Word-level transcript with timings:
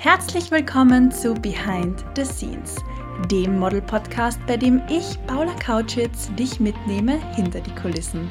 Herzlich 0.00 0.52
willkommen 0.52 1.10
zu 1.10 1.34
Behind 1.34 2.04
the 2.14 2.24
Scenes, 2.24 2.76
dem 3.32 3.58
Model-Podcast, 3.58 4.38
bei 4.46 4.56
dem 4.56 4.80
ich, 4.88 5.18
Paula 5.26 5.52
Kautschitz, 5.54 6.32
dich 6.36 6.60
mitnehme 6.60 7.18
hinter 7.34 7.60
die 7.60 7.74
Kulissen. 7.74 8.30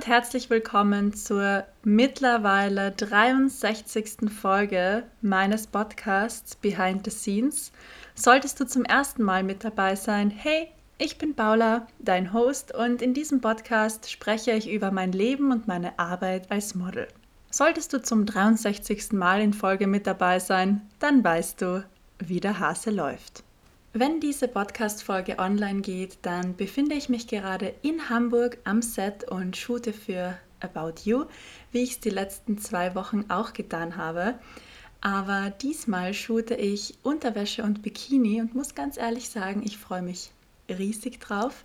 Und 0.00 0.06
herzlich 0.06 0.48
willkommen 0.48 1.12
zur 1.12 1.66
mittlerweile 1.84 2.90
63. 2.92 4.30
Folge 4.30 5.02
meines 5.20 5.66
Podcasts 5.66 6.56
Behind 6.56 7.04
the 7.04 7.10
Scenes. 7.10 7.70
Solltest 8.14 8.58
du 8.58 8.66
zum 8.66 8.86
ersten 8.86 9.22
Mal 9.22 9.42
mit 9.42 9.62
dabei 9.62 9.96
sein, 9.96 10.30
hey, 10.30 10.68
ich 10.96 11.18
bin 11.18 11.34
Paula, 11.34 11.86
dein 11.98 12.32
Host, 12.32 12.74
und 12.74 13.02
in 13.02 13.12
diesem 13.12 13.42
Podcast 13.42 14.10
spreche 14.10 14.52
ich 14.52 14.70
über 14.70 14.90
mein 14.90 15.12
Leben 15.12 15.52
und 15.52 15.68
meine 15.68 15.98
Arbeit 15.98 16.50
als 16.50 16.74
Model. 16.74 17.06
Solltest 17.50 17.92
du 17.92 18.00
zum 18.00 18.24
63. 18.24 19.12
Mal 19.12 19.42
in 19.42 19.52
Folge 19.52 19.86
mit 19.86 20.06
dabei 20.06 20.38
sein, 20.38 20.80
dann 20.98 21.22
weißt 21.22 21.60
du, 21.60 21.84
wie 22.18 22.40
der 22.40 22.58
Hase 22.58 22.90
läuft. 22.90 23.44
Wenn 23.92 24.20
diese 24.20 24.46
Podcast-Folge 24.46 25.40
online 25.40 25.80
geht, 25.80 26.18
dann 26.22 26.54
befinde 26.54 26.94
ich 26.94 27.08
mich 27.08 27.26
gerade 27.26 27.74
in 27.82 28.08
Hamburg 28.08 28.58
am 28.62 28.82
Set 28.82 29.28
und 29.28 29.56
shoote 29.56 29.92
für 29.92 30.38
About 30.60 31.02
You, 31.02 31.24
wie 31.72 31.80
ich 31.80 31.90
es 31.94 32.00
die 32.00 32.10
letzten 32.10 32.56
zwei 32.56 32.94
Wochen 32.94 33.24
auch 33.28 33.52
getan 33.52 33.96
habe. 33.96 34.38
Aber 35.00 35.50
diesmal 35.60 36.14
shoote 36.14 36.54
ich 36.54 36.98
Unterwäsche 37.02 37.64
und 37.64 37.82
Bikini 37.82 38.40
und 38.40 38.54
muss 38.54 38.76
ganz 38.76 38.96
ehrlich 38.96 39.28
sagen, 39.28 39.62
ich 39.64 39.76
freue 39.76 40.02
mich 40.02 40.30
riesig 40.68 41.18
drauf. 41.18 41.64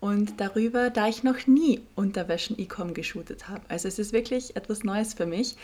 Und 0.00 0.40
darüber, 0.40 0.90
da 0.90 1.06
ich 1.06 1.22
noch 1.22 1.46
nie 1.46 1.80
Unterwäschen-Ecom 1.94 2.92
geshootet 2.92 3.46
habe. 3.48 3.62
Also 3.68 3.86
es 3.86 4.00
ist 4.00 4.12
wirklich 4.12 4.56
etwas 4.56 4.82
Neues 4.82 5.14
für 5.14 5.26
mich 5.26 5.54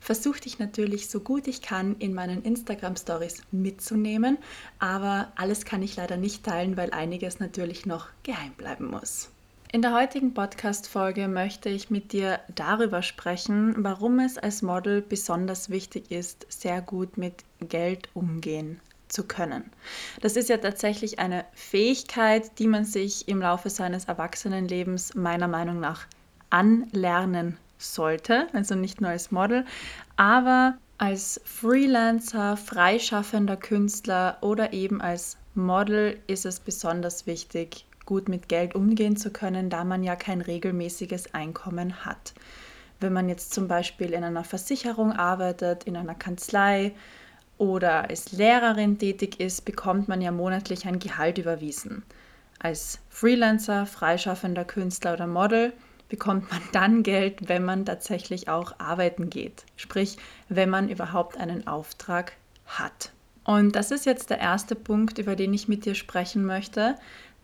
versuche 0.00 0.40
ich 0.44 0.58
natürlich 0.58 1.08
so 1.08 1.20
gut 1.20 1.46
ich 1.46 1.62
kann 1.62 1.96
in 1.98 2.14
meinen 2.14 2.42
Instagram 2.42 2.96
Stories 2.96 3.42
mitzunehmen, 3.50 4.38
aber 4.78 5.32
alles 5.36 5.64
kann 5.64 5.82
ich 5.82 5.96
leider 5.96 6.16
nicht 6.16 6.44
teilen, 6.44 6.76
weil 6.76 6.92
einiges 6.92 7.40
natürlich 7.40 7.86
noch 7.86 8.08
geheim 8.22 8.52
bleiben 8.56 8.86
muss. 8.86 9.30
In 9.72 9.82
der 9.82 9.92
heutigen 9.92 10.32
Podcast-Folge 10.32 11.26
möchte 11.26 11.68
ich 11.68 11.90
mit 11.90 12.12
dir 12.12 12.40
darüber 12.54 13.02
sprechen, 13.02 13.74
warum 13.78 14.20
es 14.20 14.38
als 14.38 14.62
Model 14.62 15.02
besonders 15.02 15.70
wichtig 15.70 16.10
ist, 16.10 16.46
sehr 16.48 16.80
gut 16.80 17.18
mit 17.18 17.44
Geld 17.60 18.08
umgehen 18.14 18.80
zu 19.08 19.24
können. 19.24 19.64
Das 20.20 20.36
ist 20.36 20.48
ja 20.48 20.58
tatsächlich 20.58 21.18
eine 21.18 21.44
Fähigkeit, 21.52 22.58
die 22.58 22.68
man 22.68 22.84
sich 22.84 23.28
im 23.28 23.40
Laufe 23.40 23.68
seines 23.70 24.06
Erwachsenenlebens 24.06 25.14
meiner 25.14 25.48
Meinung 25.48 25.80
nach 25.80 26.06
anlernen 26.48 27.58
sollte, 27.78 28.48
also 28.52 28.74
nicht 28.74 29.00
nur 29.00 29.10
als 29.10 29.30
Model, 29.30 29.64
aber 30.16 30.78
als 30.98 31.40
Freelancer, 31.44 32.56
freischaffender 32.56 33.56
Künstler 33.56 34.38
oder 34.40 34.72
eben 34.72 35.00
als 35.00 35.36
Model 35.54 36.18
ist 36.26 36.46
es 36.46 36.60
besonders 36.60 37.26
wichtig, 37.26 37.86
gut 38.06 38.28
mit 38.28 38.48
Geld 38.48 38.74
umgehen 38.74 39.16
zu 39.16 39.30
können, 39.30 39.68
da 39.68 39.84
man 39.84 40.02
ja 40.02 40.16
kein 40.16 40.40
regelmäßiges 40.40 41.34
Einkommen 41.34 42.04
hat. 42.04 42.32
Wenn 43.00 43.12
man 43.12 43.28
jetzt 43.28 43.52
zum 43.52 43.68
Beispiel 43.68 44.12
in 44.12 44.24
einer 44.24 44.44
Versicherung 44.44 45.12
arbeitet, 45.12 45.84
in 45.84 45.96
einer 45.96 46.14
Kanzlei 46.14 46.94
oder 47.58 48.08
als 48.08 48.32
Lehrerin 48.32 48.98
tätig 48.98 49.40
ist, 49.40 49.64
bekommt 49.64 50.08
man 50.08 50.22
ja 50.22 50.30
monatlich 50.30 50.86
ein 50.86 50.98
Gehalt 50.98 51.36
überwiesen. 51.38 52.04
Als 52.58 53.00
Freelancer, 53.10 53.84
freischaffender 53.84 54.64
Künstler 54.64 55.14
oder 55.14 55.26
Model 55.26 55.72
bekommt 56.08 56.50
man 56.50 56.60
dann 56.72 57.02
Geld, 57.02 57.48
wenn 57.48 57.64
man 57.64 57.84
tatsächlich 57.84 58.48
auch 58.48 58.78
arbeiten 58.78 59.30
geht. 59.30 59.64
Sprich, 59.76 60.16
wenn 60.48 60.70
man 60.70 60.88
überhaupt 60.88 61.36
einen 61.36 61.66
Auftrag 61.66 62.32
hat. 62.66 63.12
Und 63.44 63.76
das 63.76 63.90
ist 63.90 64.06
jetzt 64.06 64.30
der 64.30 64.40
erste 64.40 64.74
Punkt, 64.74 65.18
über 65.18 65.36
den 65.36 65.54
ich 65.54 65.68
mit 65.68 65.84
dir 65.84 65.94
sprechen 65.94 66.44
möchte, 66.44 66.96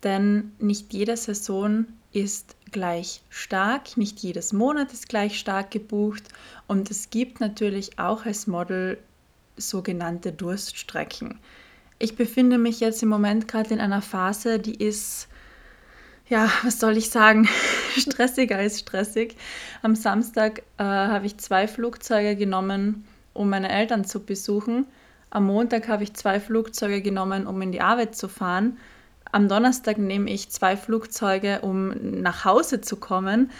denn 0.02 0.52
nicht 0.58 0.92
jede 0.92 1.16
Saison 1.16 1.86
ist 2.12 2.56
gleich 2.72 3.22
stark, 3.30 3.96
nicht 3.96 4.20
jedes 4.20 4.52
Monat 4.52 4.92
ist 4.92 5.08
gleich 5.08 5.38
stark 5.38 5.70
gebucht 5.70 6.24
und 6.66 6.90
es 6.90 7.10
gibt 7.10 7.40
natürlich 7.40 7.98
auch 7.98 8.26
als 8.26 8.46
Model 8.46 8.98
sogenannte 9.56 10.32
Durststrecken. 10.32 11.38
Ich 11.98 12.16
befinde 12.16 12.58
mich 12.58 12.80
jetzt 12.80 13.02
im 13.02 13.08
Moment 13.08 13.46
gerade 13.46 13.72
in 13.72 13.80
einer 13.80 14.02
Phase, 14.02 14.58
die 14.58 14.74
ist 14.74 15.28
ja, 16.28 16.50
was 16.62 16.80
soll 16.80 16.96
ich 16.96 17.10
sagen, 17.10 17.48
stressiger 17.96 18.56
als 18.56 18.80
stressig. 18.80 19.36
Am 19.82 19.94
Samstag 19.94 20.62
äh, 20.78 20.84
habe 20.84 21.26
ich 21.26 21.38
zwei 21.38 21.68
Flugzeuge 21.68 22.36
genommen, 22.36 23.04
um 23.34 23.50
meine 23.50 23.70
Eltern 23.70 24.04
zu 24.04 24.20
besuchen. 24.20 24.86
Am 25.30 25.46
Montag 25.46 25.88
habe 25.88 26.02
ich 26.02 26.14
zwei 26.14 26.40
Flugzeuge 26.40 27.00
genommen, 27.00 27.46
um 27.46 27.60
in 27.62 27.72
die 27.72 27.80
Arbeit 27.80 28.14
zu 28.14 28.28
fahren. 28.28 28.78
Am 29.30 29.48
Donnerstag 29.48 29.96
nehme 29.96 30.30
ich 30.30 30.50
zwei 30.50 30.76
Flugzeuge, 30.76 31.60
um 31.62 32.20
nach 32.20 32.44
Hause 32.44 32.82
zu 32.82 32.96
kommen. 32.96 33.50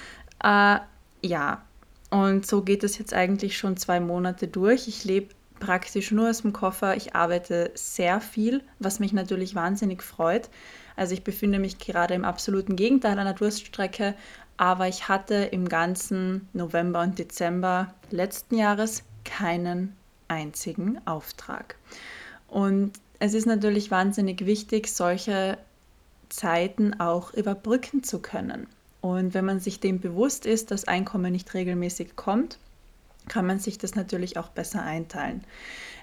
Äh, 0.44 0.78
ja, 1.22 1.62
und 2.10 2.46
so 2.46 2.62
geht 2.62 2.84
es 2.84 2.98
jetzt 2.98 3.14
eigentlich 3.14 3.56
schon 3.56 3.78
zwei 3.78 3.98
Monate 3.98 4.48
durch. 4.48 4.86
Ich 4.86 5.04
lebe 5.04 5.34
praktisch 5.60 6.10
nur 6.10 6.28
aus 6.28 6.42
dem 6.42 6.52
Koffer. 6.52 6.94
Ich 6.96 7.14
arbeite 7.14 7.70
sehr 7.74 8.20
viel, 8.20 8.62
was 8.78 8.98
mich 8.98 9.14
natürlich 9.14 9.54
wahnsinnig 9.54 10.02
freut. 10.02 10.50
Also 10.97 11.14
ich 11.14 11.25
befinde 11.25 11.58
mich 11.58 11.78
gerade 11.78 12.14
im 12.14 12.25
absoluten 12.25 12.76
Gegenteil 12.76 13.19
einer 13.19 13.34
Durststrecke, 13.34 14.14
aber 14.56 14.88
ich 14.88 15.08
hatte 15.08 15.34
im 15.34 15.69
ganzen 15.69 16.48
November 16.53 17.00
und 17.03 17.19
Dezember 17.19 17.94
letzten 18.10 18.56
Jahres 18.56 19.02
keinen 19.25 19.97
einzigen 20.28 21.00
Auftrag. 21.06 21.76
Und 22.48 22.92
es 23.19 23.34
ist 23.34 23.47
natürlich 23.47 23.91
wahnsinnig 23.91 24.47
wichtig, 24.47 24.88
solche 24.88 25.58
Zeiten 26.28 26.98
auch 27.00 27.32
überbrücken 27.34 28.02
zu 28.02 28.20
können. 28.20 28.66
Und 29.00 29.34
wenn 29.34 29.44
man 29.44 29.60
sich 29.60 29.81
dem 29.81 30.00
bewusst 30.00 30.47
ist, 30.47 30.70
dass 30.70 30.86
Einkommen 30.86 31.32
nicht 31.32 31.52
regelmäßig 31.54 32.16
kommt, 32.16 32.58
kann 33.28 33.47
man 33.47 33.58
sich 33.58 33.78
das 33.78 33.94
natürlich 33.94 34.36
auch 34.36 34.48
besser 34.48 34.82
einteilen. 34.82 35.44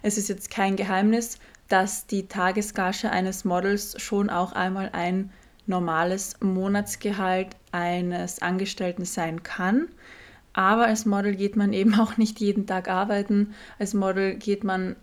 Es 0.01 0.17
ist 0.17 0.29
jetzt 0.29 0.49
kein 0.49 0.75
Geheimnis, 0.75 1.37
dass 1.69 2.07
die 2.07 2.27
Tagesgage 2.27 3.09
eines 3.09 3.45
Models 3.45 3.99
schon 4.01 4.29
auch 4.29 4.51
einmal 4.51 4.89
ein 4.91 5.31
normales 5.67 6.35
Monatsgehalt 6.41 7.55
eines 7.71 8.41
Angestellten 8.41 9.05
sein 9.05 9.43
kann. 9.43 9.87
Aber 10.53 10.87
als 10.87 11.05
Model 11.05 11.35
geht 11.35 11.55
man 11.55 11.71
eben 11.73 11.93
auch 11.99 12.17
nicht 12.17 12.39
jeden 12.39 12.65
Tag 12.65 12.89
arbeiten. 12.89 13.53
Als 13.77 13.93
Model 13.93 14.35
geht 14.35 14.63
man 14.63 14.95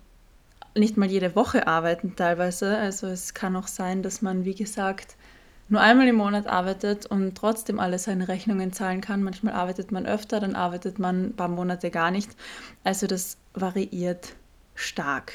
nicht 0.74 0.96
mal 0.96 1.08
jede 1.08 1.34
Woche 1.34 1.66
arbeiten 1.66 2.16
teilweise. 2.16 2.76
Also 2.76 3.06
es 3.06 3.32
kann 3.32 3.56
auch 3.56 3.68
sein, 3.68 4.02
dass 4.02 4.20
man, 4.20 4.44
wie 4.44 4.54
gesagt, 4.54 5.16
nur 5.68 5.80
einmal 5.80 6.06
im 6.06 6.16
Monat 6.16 6.46
arbeitet 6.46 7.06
und 7.06 7.36
trotzdem 7.36 7.80
alle 7.80 7.98
seine 7.98 8.28
Rechnungen 8.28 8.72
zahlen 8.72 9.00
kann. 9.00 9.22
Manchmal 9.22 9.54
arbeitet 9.54 9.90
man 9.90 10.06
öfter, 10.06 10.38
dann 10.40 10.54
arbeitet 10.54 10.98
man 10.98 11.26
ein 11.26 11.36
paar 11.36 11.48
Monate 11.48 11.90
gar 11.90 12.10
nicht. 12.10 12.36
Also 12.84 13.06
das 13.06 13.36
variiert 13.54 14.34
stark. 14.74 15.32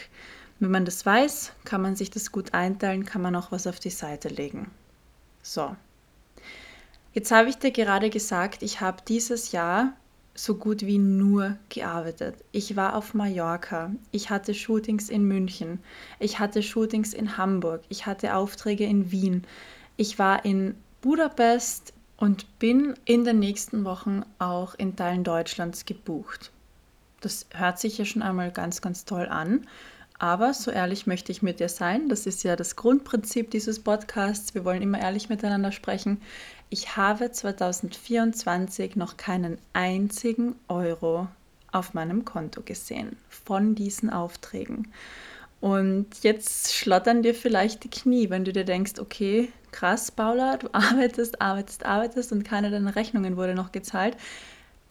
Wenn 0.62 0.70
man 0.70 0.86
das 0.86 1.08
weiß, 1.08 1.54
kann 1.66 1.82
man 1.82 1.96
sich 1.96 2.12
das 2.12 2.32
gut 2.32 2.54
einteilen, 2.54 3.04
kann 3.04 3.24
man 3.24 3.36
auch 3.36 3.52
was 3.52 3.66
auf 3.66 3.80
die 3.80 3.90
Seite 3.90 4.30
legen. 4.30 4.70
So. 5.42 5.76
Jetzt 7.14 7.32
habe 7.32 7.50
ich 7.50 7.58
dir 7.58 7.72
gerade 7.72 8.12
gesagt, 8.12 8.62
ich 8.62 8.80
habe 8.80 9.02
dieses 9.08 9.52
Jahr 9.54 9.94
so 10.36 10.54
gut 10.54 10.86
wie 10.86 11.00
nur 11.00 11.58
gearbeitet. 11.70 12.36
Ich 12.52 12.76
war 12.76 12.96
auf 12.96 13.16
Mallorca, 13.16 13.92
ich 14.12 14.30
hatte 14.30 14.54
Shootings 14.54 15.10
in 15.10 15.24
München, 15.24 15.80
ich 16.20 16.38
hatte 16.38 16.62
Shootings 16.62 17.16
in 17.16 17.38
Hamburg, 17.38 17.82
ich 17.90 18.06
hatte 18.06 18.36
Aufträge 18.36 18.86
in 18.86 19.12
Wien, 19.12 19.46
ich 19.98 20.20
war 20.20 20.46
in 20.46 20.76
Budapest 21.02 21.92
und 22.18 22.60
bin 22.60 22.94
in 23.06 23.26
den 23.26 23.40
nächsten 23.40 23.84
Wochen 23.84 24.22
auch 24.38 24.76
in 24.76 24.96
Teilen 24.96 25.24
Deutschlands 25.24 25.86
gebucht. 25.88 26.52
Das 27.20 27.48
hört 27.50 27.80
sich 27.80 27.98
ja 27.98 28.06
schon 28.06 28.22
einmal 28.22 28.52
ganz, 28.52 28.80
ganz 28.82 29.06
toll 29.06 29.28
an. 29.28 29.66
Aber 30.22 30.54
so 30.54 30.70
ehrlich 30.70 31.08
möchte 31.08 31.32
ich 31.32 31.42
mit 31.42 31.60
dir 31.60 31.68
sein. 31.68 32.08
Das 32.08 32.28
ist 32.28 32.44
ja 32.44 32.56
das 32.56 32.76
Grundprinzip 32.76 33.50
dieses 33.50 33.80
Podcasts. 33.80 34.54
Wir 34.54 34.64
wollen 34.64 34.84
immer 34.84 35.02
ehrlich 35.02 35.30
miteinander 35.30 35.72
sprechen. 35.72 36.22
Ich 36.70 36.96
habe 36.96 37.32
2024 37.32 38.96
noch 38.96 39.18
keinen 39.18 39.58
einzigen 39.74 40.54
Euro 40.68 41.28
auf 41.72 41.96
meinem 41.96 42.24
Konto 42.24 42.62
gesehen 42.62 43.18
von 43.30 43.74
diesen 43.74 44.12
Aufträgen. 44.12 44.90
Und 45.60 46.06
jetzt 46.22 46.76
schlottern 46.76 47.24
dir 47.24 47.34
vielleicht 47.34 47.84
die 47.84 47.90
Knie, 47.90 48.30
wenn 48.30 48.46
du 48.46 48.54
dir 48.54 48.64
denkst, 48.64 49.00
okay, 49.00 49.52
krass, 49.72 50.12
Paula, 50.12 50.58
du 50.58 50.70
arbeitest, 50.72 51.42
arbeitest, 51.42 51.84
arbeitest 51.84 52.32
und 52.32 52.44
keine 52.44 52.70
deiner 52.70 52.96
Rechnungen 52.96 53.38
wurde 53.38 53.56
noch 53.56 53.72
gezahlt 53.72 54.18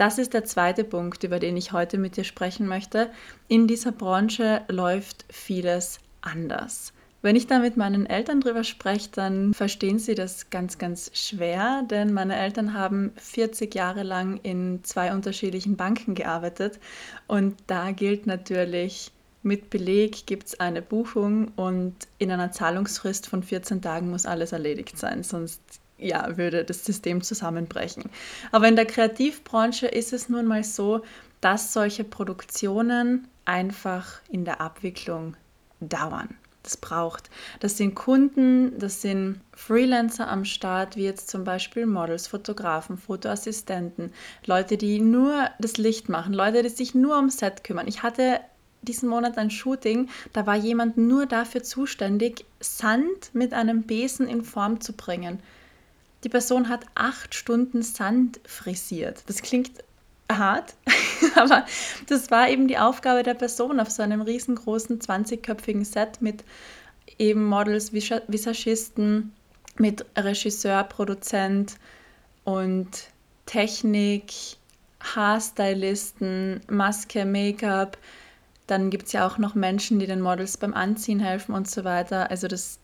Das 0.01 0.17
ist 0.17 0.33
der 0.33 0.45
zweite 0.45 0.83
Punkt, 0.83 1.25
über 1.25 1.39
den 1.39 1.59
ich 1.59 1.73
heute 1.73 1.99
mit 1.99 2.17
dir 2.17 2.25
sprechen 2.25 2.67
möchte. 2.67 3.11
In 3.49 3.67
dieser 3.67 3.93
Branche 3.93 4.63
läuft 4.69 5.27
vieles 5.29 5.99
anders. 6.23 6.95
Wenn 7.21 7.37
ich 7.37 7.47
da 7.47 7.59
mit 7.59 7.77
meinen 7.77 8.07
Eltern 8.07 8.41
drüber 8.41 8.65
spreche, 8.65 9.11
dann 9.13 9.53
verstehen 9.53 9.99
sie 9.99 10.15
das 10.15 10.49
ganz, 10.49 10.79
ganz 10.79 11.11
schwer, 11.13 11.83
denn 11.83 12.15
meine 12.15 12.35
Eltern 12.37 12.73
haben 12.73 13.13
40 13.17 13.75
Jahre 13.75 14.03
lang 14.03 14.41
in 14.43 14.83
zwei 14.85 15.13
unterschiedlichen 15.13 15.77
Banken 15.77 16.15
gearbeitet 16.15 16.81
und 17.27 17.57
da 17.67 17.91
gilt 17.91 18.27
natürlich, 18.27 19.13
mit 19.43 19.69
Beleg 19.69 20.27
gibt 20.27 20.47
es 20.47 20.61
eine 20.61 20.81
Buchung 20.81 21.49
und 21.57 21.95
in 22.17 22.31
einer 22.31 22.53
Zahlungsfrist 22.53 23.27
von 23.27 23.43
14 23.43 23.83
Tagen 23.83 24.09
muss 24.11 24.25
alles 24.25 24.53
erledigt 24.53 24.97
sein, 24.97 25.25
sonst 25.25 25.61
ja, 26.01 26.37
würde 26.37 26.65
das 26.65 26.85
System 26.85 27.23
zusammenbrechen. 27.23 28.05
Aber 28.53 28.69
in 28.69 28.77
der 28.77 28.87
Kreativbranche 28.87 29.87
ist 29.87 30.13
es 30.13 30.29
nun 30.29 30.47
mal 30.47 30.65
so, 30.65 31.03
dass 31.41 31.73
solche 31.73 32.05
Produktionen 32.05 33.29
einfach 33.45 34.21
in 34.31 34.45
der 34.45 34.61
Abwicklung 34.61 35.37
dauern. 35.81 36.37
Das 36.63 36.77
braucht. 36.77 37.31
Das 37.61 37.79
sind 37.79 37.95
Kunden, 37.95 38.79
das 38.79 39.01
sind 39.01 39.41
Freelancer 39.55 40.29
am 40.29 40.45
Start, 40.45 40.95
wie 40.95 41.05
jetzt 41.05 41.31
zum 41.31 41.43
Beispiel 41.43 41.87
Models, 41.87 42.27
Fotografen, 42.27 42.99
Fotoassistenten, 42.99 44.13
Leute, 44.45 44.77
die 44.77 45.01
nur 45.01 45.49
das 45.59 45.79
Licht 45.79 46.11
machen, 46.11 46.35
Leute, 46.35 46.63
die 46.63 46.69
sich 46.69 46.95
nur 46.95 47.17
ums 47.17 47.39
Set 47.39 47.65
kümmern. 47.65 47.89
Ich 47.89 48.03
hatte 48.03 48.41
diesen 48.83 49.09
Monat 49.09 49.39
ein 49.39 49.51
Shooting, 49.51 50.09
da 50.33 50.47
war 50.47 50.57
jemand 50.57 50.99
nur 50.99 51.25
dafür 51.25 51.63
zuständig, 51.63 52.45
Sand 52.61 53.31
mit 53.33 53.55
einem 53.55 53.85
Besen 53.85 54.29
in 54.29 54.43
Form 54.43 54.81
zu 54.81 54.93
bringen. 54.93 55.41
Die 56.25 56.29
Person 56.29 56.69
hat 56.69 56.85
acht 56.95 57.35
Stunden 57.35 57.83
Sand 57.83 58.41
frisiert. 58.45 59.23
Das 59.27 59.43
klingt 59.43 59.83
hart, 60.31 60.75
aber 61.35 61.65
das 62.09 62.31
war 62.31 62.49
eben 62.49 62.69
die 62.69 62.79
Aufgabe 62.79 63.23
der 63.23 63.35
Person 63.35 63.81
auf 63.81 63.91
so 63.91 64.03
einem 64.03 64.21
riesengroßen 64.21 65.01
20-köpfigen 65.01 65.85
Set 65.85 66.21
mit 66.21 66.45
eben 67.19 67.45
Models, 67.45 67.93
Visagisten, 67.93 69.33
mit 69.77 70.05
Regisseur, 70.17 70.85
Produzent 70.85 71.77
und 72.45 72.89
Technik, 73.47 74.33
Haarstylisten, 75.01 76.61
Maske, 76.69 77.25
Make-up. 77.25 77.99
Dann 78.67 78.91
gibt 78.91 79.07
es 79.07 79.13
ja 79.13 79.27
auch 79.27 79.39
noch 79.39 79.55
Menschen, 79.55 79.99
die 79.99 80.07
den 80.07 80.21
Models 80.21 80.57
beim 80.57 80.75
Anziehen 80.75 81.21
helfen 81.21 81.55
und 81.55 81.69
so 81.69 81.85
weiter. 81.85 82.31
Also 82.31 82.47
das 82.47 82.80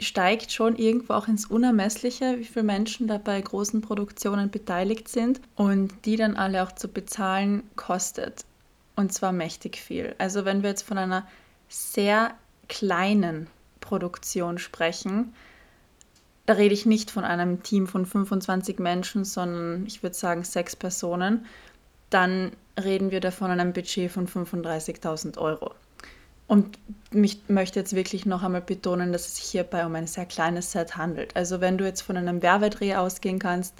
steigt 0.00 0.52
schon 0.52 0.76
irgendwo 0.76 1.14
auch 1.14 1.28
ins 1.28 1.46
Unermessliche, 1.46 2.38
wie 2.38 2.44
viele 2.44 2.64
Menschen 2.64 3.08
da 3.08 3.18
bei 3.18 3.40
großen 3.40 3.80
Produktionen 3.80 4.50
beteiligt 4.50 5.08
sind 5.08 5.40
und 5.56 5.92
die 6.04 6.16
dann 6.16 6.36
alle 6.36 6.62
auch 6.62 6.72
zu 6.72 6.88
bezahlen 6.88 7.64
kostet. 7.76 8.44
Und 8.96 9.12
zwar 9.12 9.32
mächtig 9.32 9.76
viel. 9.76 10.14
Also 10.18 10.44
wenn 10.44 10.62
wir 10.62 10.70
jetzt 10.70 10.82
von 10.82 10.98
einer 10.98 11.26
sehr 11.68 12.34
kleinen 12.68 13.48
Produktion 13.80 14.58
sprechen, 14.58 15.34
da 16.46 16.54
rede 16.54 16.74
ich 16.74 16.86
nicht 16.86 17.10
von 17.10 17.24
einem 17.24 17.62
Team 17.62 17.86
von 17.86 18.06
25 18.06 18.78
Menschen, 18.78 19.24
sondern 19.24 19.84
ich 19.86 20.02
würde 20.02 20.16
sagen 20.16 20.44
sechs 20.44 20.74
Personen, 20.76 21.44
dann 22.10 22.52
reden 22.82 23.10
wir 23.10 23.20
da 23.20 23.30
von 23.30 23.50
einem 23.50 23.72
Budget 23.72 24.10
von 24.10 24.26
35.000 24.26 25.36
Euro. 25.38 25.74
Und 26.48 26.78
ich 27.12 27.42
möchte 27.48 27.78
jetzt 27.78 27.94
wirklich 27.94 28.26
noch 28.26 28.42
einmal 28.42 28.62
betonen, 28.62 29.12
dass 29.12 29.26
es 29.26 29.36
sich 29.36 29.44
hierbei 29.44 29.86
um 29.86 29.94
ein 29.94 30.06
sehr 30.06 30.26
kleines 30.26 30.72
Set 30.72 30.96
handelt. 30.96 31.36
Also 31.36 31.60
wenn 31.60 31.78
du 31.78 31.84
jetzt 31.84 32.00
von 32.00 32.16
einem 32.16 32.42
Werbedreh 32.42 32.96
ausgehen 32.96 33.38
kannst, 33.38 33.74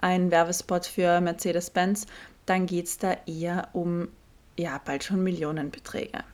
ein 0.00 0.30
Werbespot 0.30 0.86
für 0.86 1.20
Mercedes-Benz, 1.20 2.06
dann 2.46 2.66
geht 2.66 2.86
es 2.86 2.98
da 2.98 3.16
eher 3.26 3.68
um 3.74 4.08
ja 4.56 4.80
bald 4.84 5.04
schon 5.04 5.22
Millionenbeträge. 5.22 6.24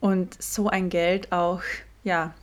Und 0.00 0.42
so 0.42 0.68
ein 0.68 0.88
Geld 0.88 1.30
auch 1.30 1.62
ja 2.04 2.34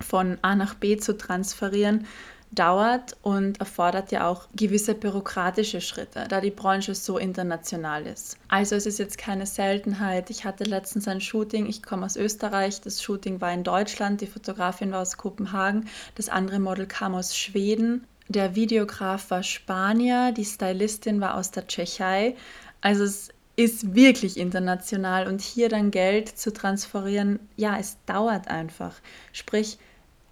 von 0.00 0.38
A 0.42 0.54
nach 0.54 0.74
B 0.74 0.96
zu 0.96 1.16
transferieren, 1.16 2.06
dauert 2.50 3.16
und 3.22 3.60
erfordert 3.60 4.10
ja 4.10 4.26
auch 4.26 4.48
gewisse 4.54 4.94
bürokratische 4.94 5.80
Schritte, 5.80 6.26
da 6.28 6.40
die 6.40 6.50
Branche 6.50 6.94
so 6.94 7.18
international 7.18 8.06
ist. 8.06 8.36
Also 8.48 8.74
es 8.76 8.86
ist 8.86 8.98
jetzt 8.98 9.18
keine 9.18 9.46
Seltenheit. 9.46 10.30
Ich 10.30 10.44
hatte 10.44 10.64
letztens 10.64 11.08
ein 11.08 11.20
Shooting, 11.20 11.66
ich 11.66 11.82
komme 11.82 12.06
aus 12.06 12.16
Österreich, 12.16 12.80
das 12.80 13.02
Shooting 13.02 13.40
war 13.40 13.52
in 13.52 13.64
Deutschland, 13.64 14.20
die 14.20 14.26
Fotografin 14.26 14.92
war 14.92 15.02
aus 15.02 15.16
Kopenhagen, 15.16 15.88
das 16.14 16.28
andere 16.28 16.58
Model 16.58 16.86
kam 16.86 17.14
aus 17.14 17.36
Schweden, 17.36 18.06
der 18.28 18.54
Videograf 18.54 19.30
war 19.30 19.42
Spanier, 19.42 20.32
die 20.32 20.44
Stylistin 20.44 21.20
war 21.20 21.36
aus 21.36 21.50
der 21.50 21.66
Tschechei. 21.66 22.36
Also 22.80 23.04
es 23.04 23.30
ist 23.56 23.94
wirklich 23.94 24.36
international 24.36 25.26
und 25.26 25.40
hier 25.40 25.68
dann 25.68 25.90
Geld 25.90 26.28
zu 26.28 26.52
transferieren, 26.52 27.40
ja, 27.56 27.76
es 27.78 27.96
dauert 28.06 28.48
einfach. 28.48 28.94
Sprich, 29.32 29.78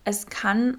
es 0.04 0.26
kann 0.26 0.78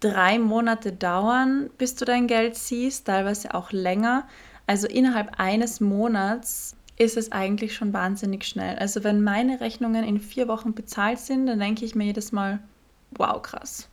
drei 0.00 0.38
Monate 0.38 0.92
dauern, 0.92 1.70
bis 1.78 1.94
du 1.94 2.04
dein 2.04 2.26
Geld 2.26 2.56
siehst, 2.56 3.06
teilweise 3.06 3.54
auch 3.54 3.72
länger. 3.72 4.26
Also 4.66 4.86
innerhalb 4.86 5.38
eines 5.38 5.80
Monats 5.80 6.76
ist 6.96 7.16
es 7.16 7.32
eigentlich 7.32 7.74
schon 7.74 7.92
wahnsinnig 7.92 8.44
schnell. 8.44 8.78
Also 8.78 9.04
wenn 9.04 9.22
meine 9.22 9.60
Rechnungen 9.60 10.04
in 10.04 10.20
vier 10.20 10.48
Wochen 10.48 10.74
bezahlt 10.74 11.18
sind, 11.18 11.46
dann 11.46 11.58
denke 11.58 11.84
ich 11.84 11.94
mir 11.94 12.04
jedes 12.04 12.32
Mal, 12.32 12.60
wow, 13.12 13.40
krass. 13.40 13.88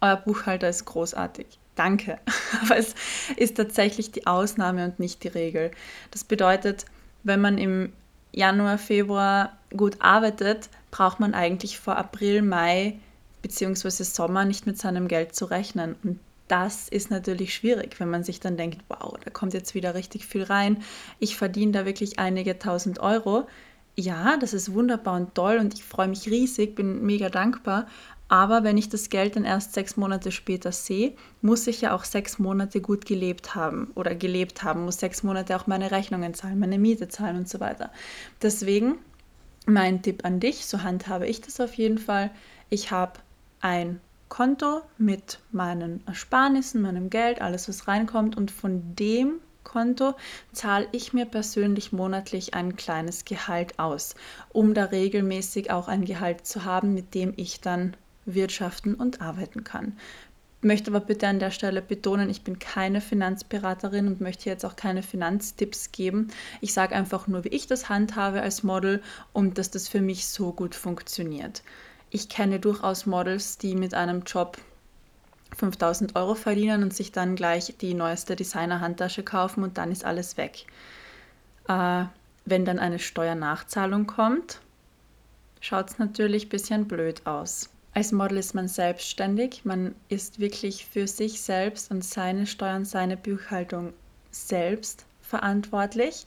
Euer 0.00 0.16
Buchhalter 0.16 0.68
ist 0.68 0.84
großartig. 0.84 1.46
Danke. 1.74 2.18
Aber 2.62 2.76
es 2.76 2.94
ist 3.36 3.56
tatsächlich 3.56 4.10
die 4.10 4.26
Ausnahme 4.26 4.84
und 4.84 4.98
nicht 4.98 5.22
die 5.22 5.28
Regel. 5.28 5.70
Das 6.10 6.24
bedeutet, 6.24 6.84
wenn 7.22 7.40
man 7.40 7.58
im 7.58 7.92
Januar, 8.32 8.78
Februar 8.78 9.56
gut 9.76 9.96
arbeitet, 10.00 10.68
braucht 10.90 11.20
man 11.20 11.34
eigentlich 11.34 11.78
vor 11.78 11.96
April, 11.96 12.42
Mai 12.42 12.98
beziehungsweise 13.42 14.04
Sommer 14.04 14.44
nicht 14.44 14.66
mit 14.66 14.78
seinem 14.78 15.08
Geld 15.08 15.34
zu 15.34 15.46
rechnen. 15.46 15.96
Und 16.02 16.18
das 16.48 16.88
ist 16.88 17.10
natürlich 17.10 17.54
schwierig, 17.54 18.00
wenn 18.00 18.10
man 18.10 18.24
sich 18.24 18.40
dann 18.40 18.56
denkt, 18.56 18.78
wow, 18.88 19.16
da 19.22 19.30
kommt 19.30 19.54
jetzt 19.54 19.74
wieder 19.74 19.94
richtig 19.94 20.26
viel 20.26 20.42
rein. 20.42 20.82
Ich 21.18 21.36
verdiene 21.36 21.72
da 21.72 21.86
wirklich 21.86 22.18
einige 22.18 22.58
tausend 22.58 23.00
Euro. 23.00 23.46
Ja, 23.96 24.36
das 24.36 24.54
ist 24.54 24.72
wunderbar 24.72 25.16
und 25.16 25.34
toll 25.34 25.58
und 25.58 25.74
ich 25.74 25.84
freue 25.84 26.08
mich 26.08 26.30
riesig, 26.30 26.74
bin 26.74 27.04
mega 27.04 27.28
dankbar. 27.28 27.86
Aber 28.28 28.62
wenn 28.62 28.76
ich 28.76 28.90
das 28.90 29.08
Geld 29.08 29.36
dann 29.36 29.44
erst 29.44 29.72
sechs 29.72 29.96
Monate 29.96 30.32
später 30.32 30.70
sehe, 30.70 31.14
muss 31.40 31.66
ich 31.66 31.80
ja 31.80 31.94
auch 31.94 32.04
sechs 32.04 32.38
Monate 32.38 32.80
gut 32.80 33.06
gelebt 33.06 33.54
haben 33.54 33.90
oder 33.94 34.14
gelebt 34.14 34.62
haben, 34.62 34.84
muss 34.84 35.00
sechs 35.00 35.22
Monate 35.22 35.56
auch 35.56 35.66
meine 35.66 35.90
Rechnungen 35.90 36.34
zahlen, 36.34 36.58
meine 36.58 36.78
Miete 36.78 37.08
zahlen 37.08 37.38
und 37.38 37.48
so 37.48 37.58
weiter. 37.58 37.90
Deswegen 38.42 38.98
mein 39.66 40.02
Tipp 40.02 40.24
an 40.24 40.40
dich, 40.40 40.66
so 40.66 40.82
handhabe 40.82 41.26
ich 41.26 41.40
das 41.40 41.58
auf 41.58 41.74
jeden 41.74 41.98
Fall. 41.98 42.30
Ich 42.68 42.90
habe 42.90 43.18
ein 43.60 44.00
Konto 44.28 44.82
mit 44.98 45.40
meinen 45.52 46.06
Ersparnissen, 46.06 46.82
meinem 46.82 47.10
Geld, 47.10 47.40
alles 47.40 47.68
was 47.68 47.88
reinkommt 47.88 48.36
und 48.36 48.50
von 48.50 48.94
dem 48.94 49.40
Konto 49.64 50.14
zahle 50.52 50.88
ich 50.92 51.12
mir 51.12 51.26
persönlich 51.26 51.92
monatlich 51.92 52.54
ein 52.54 52.76
kleines 52.76 53.24
Gehalt 53.24 53.78
aus, 53.78 54.14
um 54.50 54.74
da 54.74 54.84
regelmäßig 54.84 55.70
auch 55.70 55.88
ein 55.88 56.04
Gehalt 56.04 56.46
zu 56.46 56.64
haben, 56.64 56.94
mit 56.94 57.14
dem 57.14 57.32
ich 57.36 57.60
dann 57.60 57.94
wirtschaften 58.24 58.94
und 58.94 59.20
arbeiten 59.20 59.64
kann. 59.64 59.96
Möchte 60.60 60.90
aber 60.90 61.00
bitte 61.00 61.28
an 61.28 61.38
der 61.38 61.52
Stelle 61.52 61.80
betonen, 61.80 62.30
ich 62.30 62.42
bin 62.42 62.58
keine 62.58 63.00
Finanzberaterin 63.00 64.08
und 64.08 64.20
möchte 64.20 64.50
jetzt 64.50 64.64
auch 64.64 64.74
keine 64.74 65.04
Finanztipps 65.04 65.92
geben. 65.92 66.28
Ich 66.60 66.72
sage 66.72 66.96
einfach 66.96 67.28
nur, 67.28 67.44
wie 67.44 67.48
ich 67.50 67.68
das 67.68 67.88
handhabe 67.88 68.42
als 68.42 68.64
Model 68.64 69.00
und 69.32 69.56
dass 69.56 69.70
das 69.70 69.86
für 69.86 70.00
mich 70.00 70.26
so 70.26 70.52
gut 70.52 70.74
funktioniert 70.74 71.62
ich 72.10 72.28
kenne 72.28 72.60
durchaus 72.60 73.06
Models, 73.06 73.58
die 73.58 73.74
mit 73.74 73.94
einem 73.94 74.22
Job 74.22 74.58
5000 75.56 76.16
Euro 76.16 76.34
verdienen 76.34 76.82
und 76.82 76.94
sich 76.94 77.12
dann 77.12 77.36
gleich 77.36 77.74
die 77.80 77.94
neueste 77.94 78.36
Designer-Handtasche 78.36 79.22
kaufen 79.22 79.62
und 79.62 79.78
dann 79.78 79.90
ist 79.90 80.04
alles 80.04 80.36
weg. 80.36 80.66
Äh, 81.68 82.04
wenn 82.44 82.64
dann 82.64 82.78
eine 82.78 82.98
Steuernachzahlung 82.98 84.06
kommt, 84.06 84.60
schaut 85.60 85.90
es 85.90 85.98
natürlich 85.98 86.46
ein 86.46 86.50
bisschen 86.50 86.88
blöd 86.88 87.26
aus. 87.26 87.70
Als 87.94 88.12
Model 88.12 88.38
ist 88.38 88.54
man 88.54 88.68
selbstständig, 88.68 89.64
man 89.64 89.94
ist 90.08 90.38
wirklich 90.38 90.86
für 90.86 91.08
sich 91.08 91.40
selbst 91.40 91.90
und 91.90 92.04
seine 92.04 92.46
Steuern, 92.46 92.84
seine 92.84 93.16
Buchhaltung 93.16 93.92
selbst 94.30 95.04
verantwortlich 95.20 96.24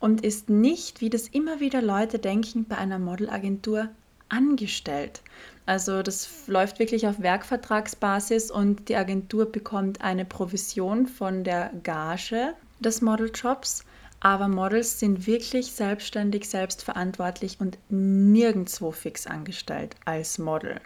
und 0.00 0.24
ist 0.24 0.50
nicht, 0.50 1.00
wie 1.00 1.10
das 1.10 1.28
immer 1.28 1.60
wieder 1.60 1.80
Leute 1.82 2.18
denken, 2.18 2.66
bei 2.66 2.76
einer 2.76 2.98
Modelagentur 2.98 3.88
angestellt. 4.28 5.22
Also 5.66 6.02
das 6.02 6.28
läuft 6.46 6.78
wirklich 6.78 7.06
auf 7.06 7.20
Werkvertragsbasis 7.20 8.50
und 8.50 8.88
die 8.88 8.96
Agentur 8.96 9.50
bekommt 9.50 10.02
eine 10.02 10.24
Provision 10.24 11.06
von 11.06 11.44
der 11.44 11.70
Gage 11.82 12.54
des 12.80 13.00
Modeljobs. 13.00 13.84
Aber 14.20 14.48
Models 14.48 15.00
sind 15.00 15.26
wirklich 15.26 15.72
selbstständig, 15.72 16.48
selbstverantwortlich 16.48 17.60
und 17.60 17.78
nirgendwo 17.90 18.90
fix 18.90 19.26
angestellt 19.26 19.96
als 20.06 20.38
Model. 20.38 20.80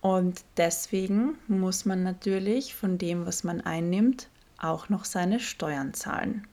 Und 0.00 0.42
deswegen 0.56 1.36
muss 1.48 1.84
man 1.84 2.02
natürlich 2.02 2.74
von 2.74 2.96
dem, 2.96 3.26
was 3.26 3.44
man 3.44 3.60
einnimmt, 3.60 4.28
auch 4.58 4.88
noch 4.88 5.04
seine 5.04 5.40
Steuern 5.40 5.94
zahlen. 5.94 6.46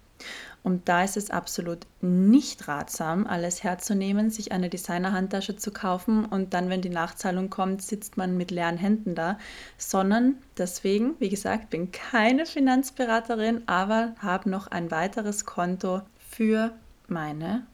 Und 0.64 0.88
da 0.88 1.04
ist 1.04 1.18
es 1.18 1.30
absolut 1.30 1.80
nicht 2.02 2.68
ratsam, 2.68 3.28
alles 3.28 3.64
herzunehmen, 3.64 4.30
sich 4.30 4.52
eine 4.54 4.70
Designer-Handtasche 4.70 5.58
zu 5.58 5.72
kaufen 5.72 6.26
und 6.26 6.54
dann, 6.54 6.70
wenn 6.70 6.82
die 6.82 6.90
Nachzahlung 6.90 7.50
kommt, 7.50 7.82
sitzt 7.82 8.16
man 8.16 8.38
mit 8.38 8.50
leeren 8.50 8.78
Händen 8.78 9.14
da, 9.14 9.38
sondern 9.78 10.36
deswegen, 10.58 11.16
wie 11.20 11.30
gesagt, 11.30 11.70
bin 11.70 11.92
keine 11.92 12.46
Finanzberaterin, 12.46 13.64
aber 13.66 14.16
habe 14.20 14.50
noch 14.50 14.68
ein 14.68 14.90
weiteres 14.90 15.46
Konto 15.46 16.02
für 16.30 16.72
meine 17.08 17.68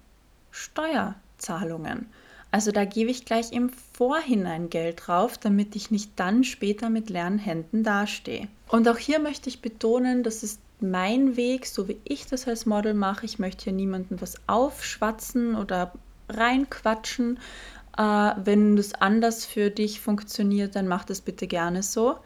Steuerzahlungen. 0.49 2.07
Also 2.51 2.71
da 2.71 2.85
gebe 2.85 3.11
ich 3.11 3.25
gleich 3.25 3.51
im 3.51 3.69
Vorhinein 3.69 4.71
Geld 4.71 5.03
drauf, 5.05 5.37
damit 5.37 5.75
ich 5.75 5.91
nicht 5.91 6.13
dann 6.15 6.43
später 6.43 6.89
mit 6.89 7.09
leeren 7.09 7.37
Händen 7.37 7.83
dastehe. 7.83 8.47
Und 8.69 8.87
auch 8.87 8.97
hier 8.97 9.19
möchte 9.19 9.49
ich 9.49 9.61
betonen, 9.61 10.23
das 10.23 10.43
ist 10.43 10.61
mein 10.79 11.35
Weg, 11.35 11.65
so 11.65 11.87
wie 11.87 11.99
ich 12.03 12.27
das 12.27 12.47
als 12.47 12.65
Model 12.65 12.93
mache. 12.93 13.25
Ich 13.25 13.39
möchte 13.39 13.65
hier 13.65 13.73
niemandem 13.73 14.21
was 14.21 14.35
aufschwatzen 14.47 15.55
oder 15.55 15.91
reinquatschen. 16.29 17.39
Äh, 17.97 18.01
wenn 18.01 18.75
das 18.75 18.93
anders 18.93 19.45
für 19.45 19.71
dich 19.71 19.99
funktioniert, 19.99 20.75
dann 20.75 20.87
mach 20.87 21.03
das 21.03 21.21
bitte 21.21 21.47
gerne 21.47 21.83
so. 21.83 22.17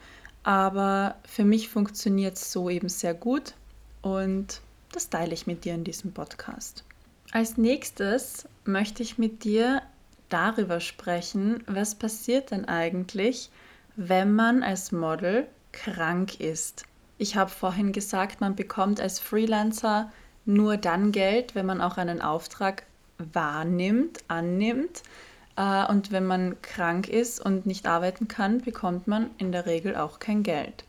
Aber 0.42 1.16
für 1.26 1.44
mich 1.44 1.70
funktioniert 1.70 2.36
es 2.36 2.52
so 2.52 2.68
eben 2.68 2.90
sehr 2.90 3.14
gut 3.14 3.54
und 4.02 4.60
das 4.92 5.08
teile 5.08 5.32
ich 5.32 5.46
mit 5.46 5.64
dir 5.64 5.74
in 5.74 5.84
diesem 5.84 6.12
Podcast. 6.12 6.84
Als 7.32 7.56
nächstes 7.56 8.46
möchte 8.64 9.02
ich 9.02 9.16
mit 9.16 9.44
dir 9.44 9.80
darüber 10.28 10.80
sprechen, 10.80 11.64
was 11.66 11.94
passiert 11.94 12.50
denn 12.50 12.66
eigentlich, 12.66 13.50
wenn 13.96 14.34
man 14.34 14.62
als 14.62 14.92
Model 14.92 15.48
krank 15.74 16.40
ist. 16.40 16.84
Ich 17.18 17.36
habe 17.36 17.50
vorhin 17.50 17.92
gesagt, 17.92 18.40
man 18.40 18.56
bekommt 18.56 19.00
als 19.00 19.18
Freelancer 19.18 20.10
nur 20.46 20.76
dann 20.76 21.12
Geld, 21.12 21.54
wenn 21.54 21.66
man 21.66 21.80
auch 21.80 21.96
einen 21.96 22.22
Auftrag 22.22 22.84
wahrnimmt, 23.18 24.20
annimmt. 24.28 25.02
Äh, 25.56 25.86
und 25.86 26.12
wenn 26.12 26.26
man 26.26 26.60
krank 26.62 27.08
ist 27.08 27.44
und 27.44 27.66
nicht 27.66 27.86
arbeiten 27.86 28.28
kann, 28.28 28.60
bekommt 28.60 29.06
man 29.06 29.30
in 29.38 29.52
der 29.52 29.66
Regel 29.66 29.96
auch 29.96 30.18
kein 30.18 30.42
Geld. 30.42 30.84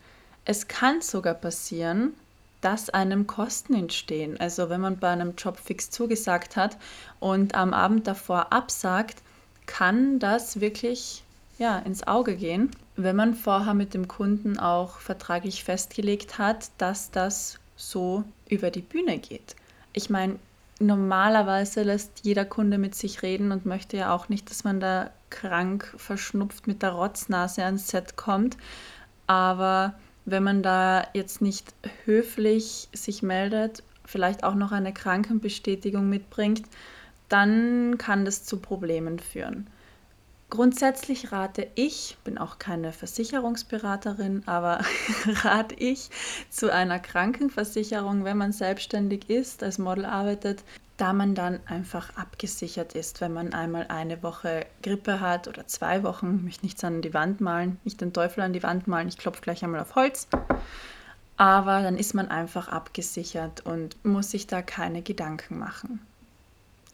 Es 0.46 0.68
kann 0.68 1.02
sogar 1.02 1.34
passieren, 1.34 2.14
dass 2.62 2.90
einem 2.90 3.28
Kosten 3.28 3.74
entstehen. 3.74 4.40
Also 4.40 4.70
wenn 4.70 4.82
man 4.82 4.98
bei 4.98 5.10
einem 5.10 5.36
Job 5.36 5.58
fix 5.58 5.92
zugesagt 5.92 6.56
hat 6.56 6.78
und 7.20 7.56
am 7.56 7.74
Abend 7.74 8.08
davor 8.08 8.52
absagt, 8.52 9.22
kann 9.66 10.20
das 10.20 10.60
wirklich 10.62 11.24
ja, 11.58 11.80
ins 11.80 12.06
Auge 12.06 12.36
gehen, 12.36 12.72
wenn 12.96 13.16
man 13.16 13.34
vorher 13.34 13.74
mit 13.74 13.94
dem 13.94 14.08
Kunden 14.08 14.58
auch 14.58 15.00
vertraglich 15.00 15.64
festgelegt 15.64 16.38
hat, 16.38 16.70
dass 16.78 17.12
das 17.12 17.60
so 17.76 18.24
über 18.50 18.72
die 18.72 18.82
Bühne 18.82 19.20
geht. 19.20 19.56
Ich 19.94 20.10
meine, 20.10 20.40
normalerweise 20.80 21.84
lässt 21.84 22.22
jeder 22.24 22.46
Kunde 22.46 22.78
mit 22.78 22.96
sich 22.96 23.22
reden 23.22 23.52
und 23.52 23.66
möchte 23.66 23.98
ja 23.98 24.14
auch 24.14 24.30
nicht, 24.30 24.50
dass 24.50 24.64
man 24.64 24.80
da 24.80 25.10
krank 25.30 25.94
verschnupft 25.98 26.68
mit 26.68 26.82
der 26.82 26.92
Rotznase 26.92 27.64
ans 27.64 27.88
Set 27.90 28.16
kommt. 28.16 28.58
Aber 29.28 29.96
wenn 30.26 30.44
man 30.44 30.64
da 30.64 31.08
jetzt 31.14 31.42
nicht 31.42 31.74
höflich 32.06 32.88
sich 32.94 33.22
meldet, 33.22 33.84
vielleicht 34.06 34.44
auch 34.44 34.56
noch 34.56 34.72
eine 34.72 34.94
Krankenbestätigung 34.94 36.08
mitbringt, 36.10 36.64
dann 37.30 37.98
kann 37.98 38.26
das 38.26 38.44
zu 38.46 38.58
Problemen 38.58 39.20
führen. 39.20 39.68
Grundsätzlich 40.56 41.34
rate 41.34 41.68
ich, 41.76 42.16
bin 42.24 42.38
auch 42.38 42.60
keine 42.60 42.94
Versicherungsberaterin, 42.94 44.44
aber 44.46 44.80
rate 45.44 45.76
ich 45.76 46.10
zu 46.50 46.72
einer 46.72 46.98
Krankenversicherung, 46.98 48.24
wenn 48.24 48.38
man 48.38 48.54
selbstständig 48.54 49.30
ist, 49.30 49.64
als 49.64 49.80
Model 49.80 50.06
arbeitet, 50.06 50.64
da 50.96 51.12
man 51.12 51.36
dann 51.36 51.60
einfach 51.66 52.16
abgesichert 52.16 52.96
ist, 52.96 53.20
wenn 53.20 53.34
man 53.34 53.54
einmal 53.54 53.88
eine 53.90 54.24
Woche 54.24 54.66
Grippe 54.82 55.20
hat 55.20 55.50
oder 55.50 55.68
zwei 55.68 56.04
Wochen, 56.04 56.38
ich 56.38 56.44
möchte 56.44 56.66
nichts 56.66 56.86
an 56.86 57.02
die 57.02 57.14
Wand 57.14 57.42
malen, 57.42 57.78
nicht 57.84 58.00
den 58.00 58.14
Teufel 58.14 58.40
an 58.40 58.54
die 58.54 58.64
Wand 58.64 58.88
malen, 58.88 59.10
ich 59.10 59.18
klopfe 59.18 59.42
gleich 59.42 59.62
einmal 59.62 59.82
auf 59.82 59.96
Holz. 59.96 60.30
Aber 61.36 61.82
dann 61.82 61.98
ist 61.98 62.14
man 62.14 62.30
einfach 62.30 62.70
abgesichert 62.70 63.66
und 63.66 63.98
muss 64.06 64.32
sich 64.32 64.48
da 64.48 64.62
keine 64.62 65.02
Gedanken 65.02 65.60
machen. 65.60 66.00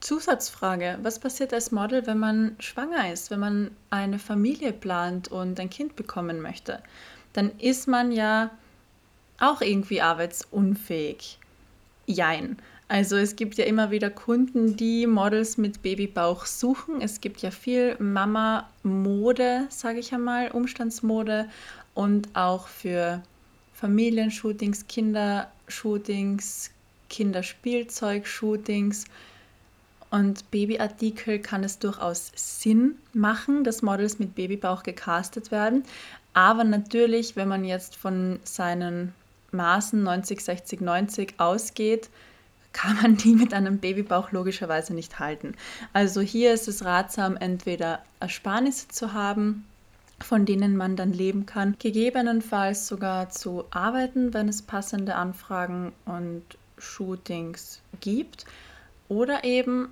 Zusatzfrage, 0.01 1.00
was 1.01 1.20
passiert 1.20 1.53
als 1.53 1.72
Model, 1.72 2.05
wenn 2.08 2.20
man 2.20 2.55
schwanger 2.60 3.12
ist, 3.12 3.31
wenn 3.31 3.39
man 3.39 3.72
eine 3.89 4.20
Familie 4.20 4.74
plant 4.74 5.29
und 5.29 5.60
ein 5.60 5.70
Kind 5.70 5.96
bekommen 5.96 6.41
möchte? 6.41 6.81
Dann 7.34 7.51
ist 7.60 7.88
man 7.88 8.12
ja 8.12 8.51
auch 9.39 9.62
irgendwie 9.62 10.01
arbeitsunfähig. 10.01 11.39
Jein. 12.05 12.58
Also 12.88 13.15
es 13.15 13.38
gibt 13.38 13.58
ja 13.58 13.63
immer 13.63 13.89
wieder 13.89 14.10
Kunden, 14.10 14.75
die 14.75 15.08
Models 15.08 15.58
mit 15.58 15.81
Babybauch 15.81 16.46
suchen. 16.46 17.00
Es 17.00 17.22
gibt 17.22 17.41
ja 17.41 17.50
viel 17.50 17.96
Mama-Mode, 18.00 19.67
sage 19.70 20.00
ich 20.00 20.13
einmal, 20.13 20.51
Umstandsmode 20.51 21.48
und 21.93 22.27
auch 22.36 22.67
für 22.67 23.24
Familienshootings, 23.74 24.88
Kindershootings, 24.88 26.72
Kinderspielzeug-Shootings. 27.10 29.05
Und 30.12 30.51
Babyartikel 30.51 31.39
kann 31.39 31.63
es 31.63 31.80
durchaus 31.80 32.32
Sinn 32.36 32.98
machen, 33.13 33.63
dass 33.63 33.82
Models 33.82 34.20
mit 34.20 34.36
Babybauch 34.36 34.84
gecastet 34.84 35.51
werden. 35.51 35.84
Aber 36.34 36.65
natürlich, 36.65 37.36
wenn 37.36 37.48
man 37.48 37.63
jetzt 37.63 37.96
von 37.96 38.39
seinen 38.44 39.13
Maßen 39.51 40.03
90, 40.03 40.41
60, 40.41 40.82
90 40.82 41.36
ausgeht, 41.39 42.10
kann 42.74 42.98
man 43.01 43.18
die 43.18 43.36
mit 43.36 43.53
einem 43.53 43.80
Babybauch 43.80 44.32
logischerweise 44.32 44.94
nicht 44.94 45.20
halten. 45.20 45.56
Also 45.94 46.22
hier 46.22 46.53
ist 46.53 46.68
es 46.68 46.86
ratsam, 46.86 47.38
entweder 47.38 48.01
Ersparnisse 48.20 48.88
zu 48.89 49.13
haben, 49.13 49.65
von 50.20 50.46
denen 50.46 50.77
man 50.77 50.96
dann 50.96 51.13
leben 51.13 51.46
kann, 51.46 51.75
gegebenenfalls 51.80 52.88
sogar 52.88 53.30
zu 53.30 53.65
arbeiten, 53.72 54.34
wenn 54.34 54.48
es 54.48 54.62
passende 54.62 55.15
Anfragen 55.15 55.94
und 56.06 56.44
Shootings 56.77 57.82
gibt, 58.00 58.46
oder 59.10 59.44
eben 59.44 59.89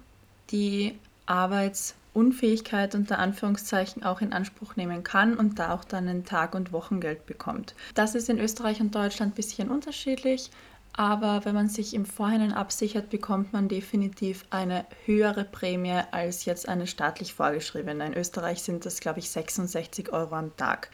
die 0.51 0.98
Arbeitsunfähigkeit 1.25 2.96
unter 2.96 3.20
Anführungszeichen 3.20 4.03
auch 4.03 4.22
in 4.22 4.34
Anspruch 4.34 4.75
nehmen 4.75 5.03
kann 5.03 5.36
und 5.36 5.60
da 5.60 5.74
auch 5.74 5.84
dann 5.84 6.08
ein 6.08 6.25
Tag- 6.25 6.56
und 6.56 6.72
Wochengeld 6.74 7.25
bekommt. 7.25 7.75
Das 7.94 8.15
ist 8.15 8.29
in 8.29 8.39
Österreich 8.39 8.82
und 8.82 8.96
Deutschland 8.96 9.34
ein 9.34 9.36
bisschen 9.36 9.70
unterschiedlich. 9.70 10.50
Aber 10.94 11.46
wenn 11.46 11.56
man 11.56 11.70
sich 11.70 11.94
im 11.94 12.06
Vorhinein 12.06 12.51
absichert, 12.51 13.10
bekommt 13.10 13.53
man 13.53 13.70
definitiv 13.70 14.44
eine 14.50 14.86
höhere 15.06 15.46
Prämie 15.46 16.01
als 16.12 16.46
jetzt 16.46 16.68
eine 16.68 16.88
staatlich 16.88 17.34
vorgeschriebene. 17.34 18.08
In 18.08 18.13
Österreich 18.15 18.63
sind 18.63 18.86
das, 18.86 19.00
glaube 19.00 19.20
ich, 19.20 19.29
66 19.29 20.12
Euro 20.12 20.36
am 20.36 20.56
Tag. 20.58 20.89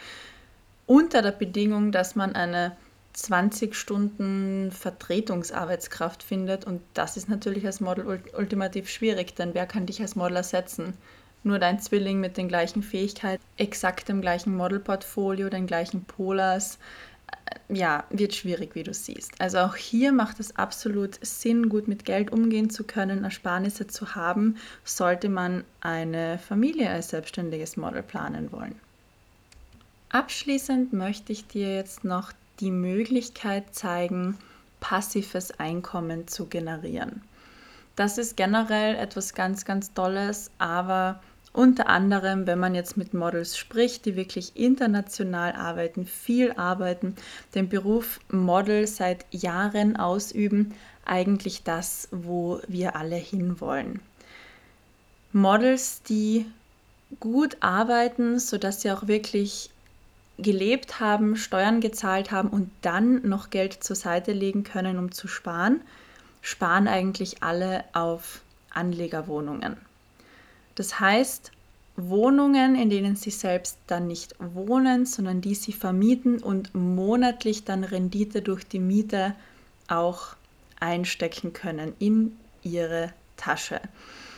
Unter 0.85 1.21
der 1.23 1.31
Bedingung, 1.31 1.91
dass 1.91 2.15
man 2.15 2.35
eine 2.35 2.75
20 3.15 3.75
Stunden 3.75 4.71
Vertretungsarbeitskraft 4.71 6.23
findet. 6.23 6.65
Und 6.65 6.81
das 6.93 7.17
ist 7.17 7.29
natürlich 7.29 7.65
als 7.65 7.79
Model 7.79 8.21
ultimativ 8.37 8.89
schwierig, 8.89 9.35
denn 9.35 9.53
wer 9.53 9.65
kann 9.65 9.85
dich 9.85 10.01
als 10.01 10.15
Model 10.15 10.37
ersetzen? 10.37 10.93
Nur 11.43 11.59
dein 11.59 11.79
Zwilling 11.79 12.19
mit 12.19 12.37
den 12.37 12.47
gleichen 12.47 12.81
Fähigkeiten, 12.83 13.43
exakt 13.57 14.09
dem 14.09 14.21
gleichen 14.21 14.55
Modelportfolio, 14.55 15.49
den 15.49 15.67
gleichen 15.67 16.03
Polars 16.03 16.79
ja, 17.69 18.03
wird 18.09 18.35
schwierig, 18.35 18.75
wie 18.75 18.83
du 18.83 18.93
siehst. 18.93 19.33
Also 19.39 19.59
auch 19.59 19.75
hier 19.75 20.11
macht 20.11 20.39
es 20.39 20.55
absolut 20.55 21.23
Sinn, 21.25 21.69
gut 21.69 21.87
mit 21.87 22.05
Geld 22.05 22.31
umgehen 22.31 22.69
zu 22.69 22.83
können, 22.83 23.23
Ersparnisse 23.23 23.87
zu 23.87 24.15
haben, 24.15 24.57
sollte 24.83 25.29
man 25.29 25.63
eine 25.81 26.39
Familie 26.39 26.89
als 26.89 27.09
selbstständiges 27.09 27.77
Model 27.77 28.03
planen 28.03 28.51
wollen. 28.51 28.75
Abschließend 30.09 30.93
möchte 30.93 31.33
ich 31.33 31.47
dir 31.47 31.75
jetzt 31.75 32.03
noch 32.03 32.31
die 32.59 32.71
Möglichkeit 32.71 33.73
zeigen, 33.75 34.37
passives 34.79 35.59
Einkommen 35.59 36.27
zu 36.27 36.45
generieren. 36.45 37.21
Das 37.95 38.17
ist 38.17 38.35
generell 38.35 38.95
etwas 38.95 39.33
ganz, 39.33 39.65
ganz 39.65 39.93
Tolles, 39.93 40.51
aber 40.57 41.21
unter 41.53 41.87
anderem, 41.87 42.47
wenn 42.47 42.59
man 42.59 42.75
jetzt 42.75 42.97
mit 42.97 43.13
Models 43.13 43.57
spricht, 43.57 44.05
die 44.05 44.17
wirklich 44.17 44.57
international 44.57 45.53
arbeiten, 45.53 46.05
viel 46.05 46.51
arbeiten, 46.51 47.15
den 47.55 47.69
Beruf 47.69 48.19
Model 48.29 48.85
seit 48.87 49.25
Jahren 49.31 49.95
ausüben, 49.95 50.73
eigentlich 51.05 51.63
das, 51.63 52.09
wo 52.11 52.59
wir 52.67 52.97
alle 52.97 53.15
hinwollen. 53.15 54.01
Models, 55.31 56.03
die 56.03 56.45
gut 57.21 57.55
arbeiten, 57.61 58.39
sodass 58.39 58.81
sie 58.81 58.91
auch 58.91 59.07
wirklich 59.07 59.69
gelebt 60.37 60.99
haben, 60.99 61.35
Steuern 61.37 61.79
gezahlt 61.81 62.31
haben 62.31 62.49
und 62.49 62.69
dann 62.81 63.27
noch 63.27 63.49
Geld 63.49 63.83
zur 63.83 63.95
Seite 63.95 64.33
legen 64.33 64.63
können, 64.63 64.97
um 64.97 65.11
zu 65.11 65.27
sparen, 65.27 65.81
sparen 66.41 66.87
eigentlich 66.87 67.41
alle 67.41 67.83
auf 67.93 68.41
Anlegerwohnungen. 68.71 69.77
Das 70.75 70.99
heißt, 70.99 71.51
Wohnungen, 71.97 72.75
in 72.75 72.89
denen 72.89 73.15
sie 73.15 73.31
selbst 73.31 73.77
dann 73.87 74.07
nicht 74.07 74.35
wohnen, 74.39 75.05
sondern 75.05 75.39
die 75.39 75.55
sie 75.55 75.71
vermieten 75.71 76.43
und 76.43 76.75
monatlich 76.75 77.63
dann 77.63 77.85
Rendite 77.85 78.41
durch 78.41 78.67
die 78.67 78.79
Miete 78.79 79.33
auch 79.87 80.35
einstecken 80.79 81.53
können 81.53 81.93
in 81.99 82.37
ihre 82.63 83.13
Tasche. 83.37 83.79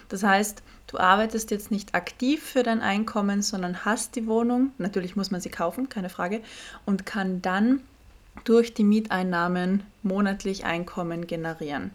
Das 0.10 0.24
heißt, 0.24 0.64
du 0.88 0.98
arbeitest 0.98 1.52
jetzt 1.52 1.72
nicht 1.72 1.96
aktiv 1.96 2.44
für 2.44 2.64
dein 2.64 2.82
Einkommen, 2.82 3.42
sondern 3.42 3.86
hast 3.86 4.16
die 4.16 4.28
Wohnung, 4.28 4.72
natürlich 4.78 5.16
muss 5.16 5.32
man 5.32 5.42
sie 5.42 5.50
kaufen, 5.50 5.90
keine 5.90 6.10
Frage, 6.10 6.42
und 6.86 7.06
kann 7.06 7.42
dann 7.42 7.82
durch 8.44 8.74
die 8.74 8.84
Mieteinnahmen 8.84 9.84
monatlich 10.04 10.66
Einkommen 10.66 11.28
generieren. 11.28 11.92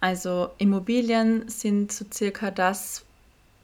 Also 0.00 0.50
Immobilien 0.58 1.48
sind 1.48 1.90
so 1.90 2.04
circa 2.12 2.50
das, 2.50 3.04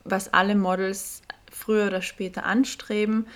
was 0.04 0.32
alle 0.32 0.56
Models 0.56 1.22
früher 1.50 1.86
oder 1.86 2.02
später 2.02 2.44
anstreben. 2.44 3.26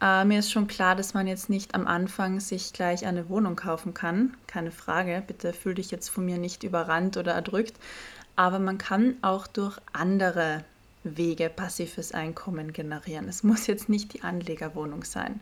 Äh, 0.00 0.24
mir 0.24 0.40
ist 0.40 0.50
schon 0.50 0.66
klar, 0.66 0.96
dass 0.96 1.14
man 1.14 1.26
jetzt 1.26 1.50
nicht 1.50 1.74
am 1.74 1.86
Anfang 1.86 2.40
sich 2.40 2.72
gleich 2.72 3.06
eine 3.06 3.28
Wohnung 3.28 3.56
kaufen 3.56 3.94
kann. 3.94 4.36
Keine 4.46 4.70
Frage. 4.70 5.22
Bitte 5.26 5.52
fühl 5.52 5.74
dich 5.74 5.90
jetzt 5.90 6.08
von 6.08 6.24
mir 6.24 6.38
nicht 6.38 6.62
überrannt 6.62 7.16
oder 7.16 7.32
erdrückt. 7.32 7.74
Aber 8.38 8.60
man 8.60 8.78
kann 8.78 9.16
auch 9.20 9.48
durch 9.48 9.78
andere 9.92 10.62
Wege 11.02 11.50
passives 11.50 12.12
Einkommen 12.12 12.72
generieren. 12.72 13.28
Es 13.28 13.42
muss 13.42 13.66
jetzt 13.66 13.88
nicht 13.88 14.14
die 14.14 14.22
Anlegerwohnung 14.22 15.02
sein. 15.02 15.40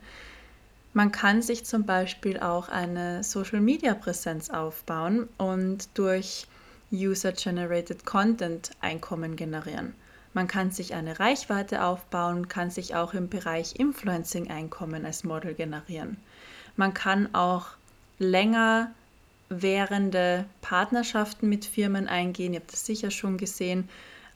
Man 0.95 1.13
kann 1.13 1.43
sich 1.43 1.67
zum 1.67 1.85
Beispiel 1.85 2.41
auch 2.41 2.71
eine 2.71 3.23
Social-Media-Präsenz 3.23 4.49
aufbauen 4.49 5.29
und 5.37 5.91
durch 5.93 6.47
User-Generated 6.91 8.07
Content 8.07 8.71
Einkommen 8.81 9.37
generieren. 9.37 9.93
Man 10.33 10.49
kann 10.49 10.71
sich 10.71 10.95
eine 10.95 11.21
Reichweite 11.21 11.85
aufbauen, 11.85 12.49
kann 12.49 12.71
sich 12.71 12.95
auch 12.95 13.13
im 13.13 13.29
Bereich 13.29 13.77
Influencing 13.79 14.51
Einkommen 14.51 15.05
als 15.05 15.23
Model 15.23 15.53
generieren. 15.53 16.17
Man 16.77 16.95
kann 16.95 17.35
auch 17.35 17.67
länger 18.19 18.91
währende 19.49 20.47
Partnerschaften 20.61 21.49
mit 21.49 21.65
Firmen 21.65 22.09
eingehen. 22.09 22.53
Ihr 22.53 22.61
habt 22.61 22.73
das 22.73 22.87
sicher 22.87 23.11
schon 23.11 23.37
gesehen. 23.39 23.89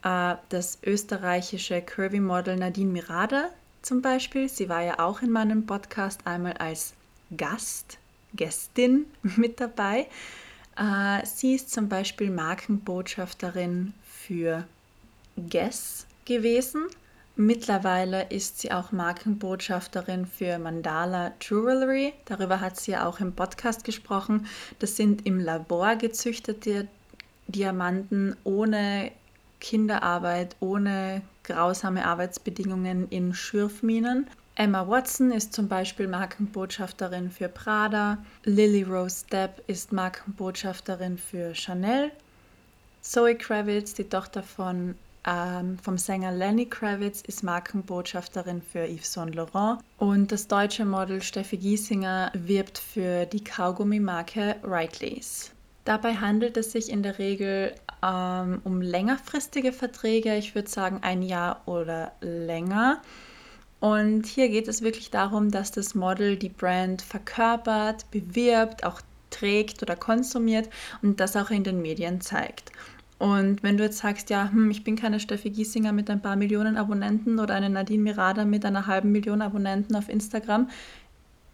Äh, 0.04 0.34
das 0.48 0.78
österreichische 0.84 1.82
Curvy-Model 1.82 2.56
Nadine 2.56 2.90
Mirada 2.90 3.50
zum 3.82 4.02
Beispiel, 4.02 4.48
sie 4.48 4.68
war 4.68 4.82
ja 4.82 4.98
auch 4.98 5.22
in 5.22 5.30
meinem 5.30 5.64
Podcast 5.64 6.26
einmal 6.26 6.52
als 6.54 6.92
Gast, 7.36 7.98
Gästin 8.34 9.06
mit 9.22 9.60
dabei. 9.60 10.06
Äh, 10.76 11.24
sie 11.24 11.54
ist 11.54 11.70
zum 11.70 11.88
Beispiel 11.88 12.30
Markenbotschafterin 12.30 13.94
für 14.04 14.66
Guess 15.48 16.06
gewesen. 16.26 16.86
Mittlerweile 17.40 18.28
ist 18.28 18.61
sie 18.61 18.70
auch 18.70 18.92
Markenbotschafterin 18.92 20.26
für 20.26 20.59
Mandala 20.59 21.32
Jewelry. 21.40 22.12
Darüber 22.26 22.61
hat 22.61 22.78
sie 22.78 22.90
ja 22.90 23.06
auch 23.09 23.18
im 23.18 23.32
Podcast 23.32 23.82
gesprochen. 23.82 24.47
Das 24.78 24.94
sind 24.99 25.25
im 25.25 25.40
Labor 25.40 25.97
gezüchtete 25.97 26.87
Diamanten 27.49 28.37
ohne 28.44 29.11
Kinderarbeit, 29.59 30.54
ohne 30.61 31.23
grausame 31.42 32.04
Arbeitsbedingungen 32.04 33.09
in 33.09 33.32
Schürfminen. 33.32 34.26
Emma 34.54 34.87
Watson 34.87 35.30
ist 35.30 35.54
zum 35.54 35.66
Beispiel 35.66 36.09
Markenbotschafterin 36.09 37.30
für 37.30 37.49
Prada. 37.49 38.18
Lily 38.44 38.82
Rose 38.82 39.25
Depp 39.32 39.62
ist 39.66 39.92
Markenbotschafterin 39.92 41.16
für 41.16 41.54
Chanel. 41.54 42.11
Zoe 43.00 43.35
Kravitz, 43.35 43.94
die 43.94 44.11
Tochter 44.11 44.42
von, 44.42 44.94
ähm, 45.26 45.78
vom 45.78 45.98
Sänger 45.98 46.32
Lenny 46.32 46.66
Kravitz, 46.66 47.22
ist 47.22 47.42
Markenbotschafterin 47.42 48.62
für 48.62 48.86
Yves 48.86 49.12
Saint 49.12 49.34
Laurent. 49.34 49.80
Und 49.98 50.32
das 50.32 50.48
deutsche 50.48 50.84
Model 50.84 51.22
Steffi 51.22 51.56
Giesinger 51.56 52.32
wirbt 52.34 52.78
für 52.78 53.26
die 53.26 53.44
Kaugummi-Marke 53.44 54.56
Rightleys. 54.62 55.52
Dabei 55.84 56.14
handelt 56.14 56.56
es 56.56 56.72
sich 56.72 56.90
in 56.90 57.02
der 57.02 57.18
Regel 57.18 57.74
ähm, 58.02 58.60
um 58.64 58.80
längerfristige 58.80 59.72
Verträge, 59.72 60.36
ich 60.36 60.54
würde 60.54 60.68
sagen 60.68 61.00
ein 61.02 61.22
Jahr 61.22 61.62
oder 61.66 62.12
länger. 62.21 63.00
Und 63.80 64.26
hier 64.26 64.50
geht 64.50 64.68
es 64.68 64.82
wirklich 64.82 65.10
darum, 65.10 65.50
dass 65.50 65.73
das 65.73 65.95
Model 65.95 66.36
die 66.36 66.50
Brand 66.50 67.00
verkörpert, 67.00 68.10
bewirbt, 68.10 68.84
auch 68.84 69.00
trägt 69.30 69.82
oder 69.82 69.97
konsumiert 69.97 70.68
und 71.02 71.18
das 71.18 71.34
auch 71.36 71.50
in 71.50 71.64
den 71.64 71.80
Medien 71.80 72.21
zeigt. 72.21 72.73
Und 73.21 73.63
wenn 73.63 73.76
du 73.76 73.85
jetzt 73.85 73.99
sagst, 73.99 74.30
ja, 74.30 74.50
hm, 74.50 74.71
ich 74.71 74.83
bin 74.83 74.97
keine 74.97 75.21
Steffi 75.21 75.50
Giesinger 75.50 75.93
mit 75.93 76.09
ein 76.09 76.23
paar 76.23 76.37
Millionen 76.37 76.78
Abonnenten 76.78 77.39
oder 77.39 77.54
eine 77.54 77.69
Nadine 77.69 78.02
Mirada 78.02 78.47
mit 78.47 78.65
einer 78.65 78.87
halben 78.87 79.13
Million 79.13 79.43
Abonnenten 79.43 79.95
auf 79.95 80.09
Instagram, 80.09 80.71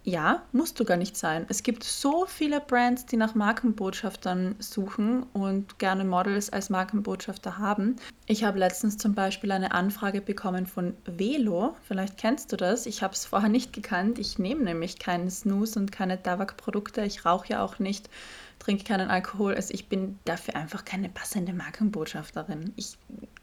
ja, 0.06 0.44
musst 0.52 0.78
du 0.78 0.84
gar 0.84 0.96
nicht 0.96 1.16
sein. 1.16 1.46
Es 1.48 1.64
gibt 1.64 1.82
so 1.82 2.26
viele 2.26 2.60
Brands, 2.60 3.06
die 3.06 3.16
nach 3.16 3.34
Markenbotschaftern 3.34 4.54
suchen 4.60 5.24
und 5.32 5.80
gerne 5.80 6.04
Models 6.04 6.48
als 6.48 6.70
Markenbotschafter 6.70 7.58
haben. 7.58 7.96
Ich 8.26 8.44
habe 8.44 8.60
letztens 8.60 8.98
zum 8.98 9.16
Beispiel 9.16 9.50
eine 9.50 9.72
Anfrage 9.72 10.20
bekommen 10.20 10.66
von 10.66 10.94
Velo. 11.06 11.74
Vielleicht 11.82 12.18
kennst 12.18 12.52
du 12.52 12.56
das. 12.56 12.86
Ich 12.86 13.02
habe 13.02 13.14
es 13.14 13.26
vorher 13.26 13.48
nicht 13.48 13.72
gekannt. 13.72 14.20
Ich 14.20 14.38
nehme 14.38 14.62
nämlich 14.62 15.00
keinen 15.00 15.28
Snooze 15.28 15.76
und 15.80 15.90
keine 15.90 16.22
Tabakprodukte. 16.22 17.02
Ich 17.02 17.24
rauche 17.24 17.48
ja 17.48 17.64
auch 17.64 17.80
nicht, 17.80 18.08
trinke 18.60 18.84
keinen 18.84 19.10
Alkohol. 19.10 19.56
Also 19.56 19.74
ich 19.74 19.88
bin 19.88 20.20
dafür 20.24 20.54
einfach 20.54 20.84
keine 20.84 21.08
passende 21.08 21.52
Markenbotschafterin. 21.52 22.72
Ich 22.76 22.96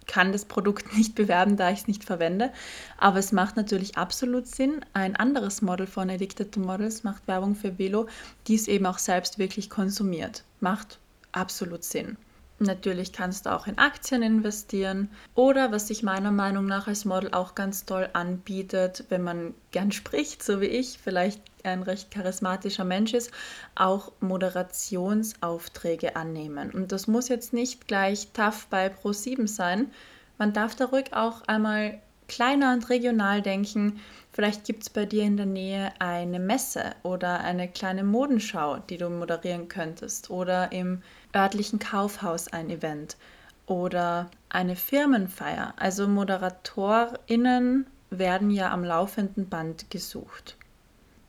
kann 0.06 0.32
das 0.32 0.46
Produkt 0.46 0.94
nicht 0.98 1.16
bewerben, 1.16 1.58
da 1.58 1.72
ich 1.72 1.80
es 1.82 1.88
nicht 1.88 2.04
verwende. 2.04 2.52
Aber 2.98 3.20
es 3.20 3.32
macht 3.32 3.56
natürlich 3.56 3.98
absolut 3.98 4.48
Sinn. 4.48 4.86
Ein 4.94 5.16
anderes 5.16 5.62
Model 5.62 5.88
von 5.88 6.10
Addicted 6.10 6.52
to 6.52 6.60
Models 6.60 7.04
macht 7.04 7.28
Werbung 7.28 7.56
für 7.56 7.78
Velo, 7.78 8.08
die 8.48 8.56
es 8.56 8.68
eben 8.68 8.86
auch 8.86 9.00
selbst 9.00 9.40
wirklich 9.40 9.70
konsumiert. 9.70 10.44
Macht 10.60 11.00
absolut 11.32 11.84
Sinn. 11.84 12.18
Natürlich 12.64 13.14
kannst 13.14 13.46
du 13.46 13.54
auch 13.54 13.68
in 13.68 13.78
Aktien 13.78 14.24
investieren 14.24 15.10
oder 15.36 15.72
was 15.72 15.88
sich 15.88 16.04
meiner 16.04 16.32
Meinung 16.32 16.66
nach 16.66 16.88
als 16.88 17.06
Model 17.06 17.34
auch 17.34 17.56
ganz 17.56 17.86
toll 17.86 18.10
anbietet, 18.14 19.06
wenn 19.10 19.22
man 19.22 19.54
gern 19.72 19.92
spricht, 19.92 20.42
so 20.44 20.62
wie 20.62 20.68
ich, 20.68 20.98
vielleicht 20.98 21.42
ein 21.64 21.84
recht 21.84 22.12
charismatischer 22.12 22.84
Mensch 22.84 23.14
ist, 23.14 23.32
auch 23.76 24.12
Moderationsaufträge 24.20 26.16
annehmen. 26.16 26.72
Und 26.72 26.92
das 26.92 27.08
muss 27.08 27.30
jetzt 27.30 27.54
nicht 27.54 27.88
gleich 27.88 28.30
tough 28.34 28.68
bei 28.70 28.88
Pro7 28.88 29.48
sein. 29.48 29.92
Man 30.38 30.54
darf 30.54 30.76
da 30.76 30.86
ruhig 30.86 31.14
auch 31.14 31.42
einmal 31.48 32.00
kleiner 32.28 32.74
und 32.74 32.90
regional 32.90 33.42
denken. 33.42 34.00
Vielleicht 34.32 34.66
gibt 34.66 34.84
es 34.84 34.90
bei 34.90 35.06
dir 35.06 35.24
in 35.24 35.38
der 35.38 35.46
Nähe 35.46 35.92
eine 36.00 36.40
Messe 36.40 36.96
oder 37.04 37.42
eine 37.42 37.68
kleine 37.68 38.04
Modenschau, 38.04 38.78
die 38.90 38.98
du 38.98 39.10
moderieren 39.10 39.68
könntest 39.68 40.30
oder 40.30 40.72
im 40.72 41.02
örtlichen 41.36 41.80
Kaufhaus 41.80 42.48
ein 42.48 42.70
Event 42.70 43.18
oder 43.66 44.30
eine 44.50 44.76
Firmenfeier. 44.76 45.74
Also 45.78 46.08
Moderatorinnen 46.08 47.88
werden 48.10 48.52
ja 48.52 48.72
am 48.72 48.84
laufenden 48.84 49.50
Band 49.50 49.90
gesucht. 49.90 50.58